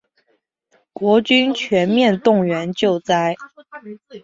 [0.93, 3.35] 国军全面动员救灾